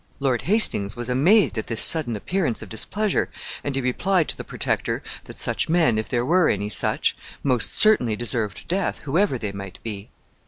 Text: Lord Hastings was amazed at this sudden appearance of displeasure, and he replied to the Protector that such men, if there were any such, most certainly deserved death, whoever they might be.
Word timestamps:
Lord 0.19 0.41
Hastings 0.41 0.95
was 0.95 1.09
amazed 1.09 1.59
at 1.59 1.67
this 1.67 1.79
sudden 1.83 2.15
appearance 2.15 2.63
of 2.63 2.69
displeasure, 2.69 3.29
and 3.63 3.75
he 3.75 3.81
replied 3.83 4.29
to 4.29 4.35
the 4.35 4.43
Protector 4.43 5.03
that 5.25 5.37
such 5.37 5.69
men, 5.69 5.99
if 5.99 6.09
there 6.09 6.25
were 6.25 6.49
any 6.49 6.69
such, 6.69 7.15
most 7.43 7.75
certainly 7.75 8.15
deserved 8.15 8.67
death, 8.67 9.01
whoever 9.03 9.37
they 9.37 9.51
might 9.51 9.77
be. 9.83 10.09